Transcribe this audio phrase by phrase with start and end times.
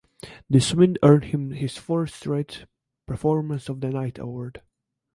[0.49, 2.65] This win earned him his fourth straight
[3.05, 4.63] "Performance of the Night" award.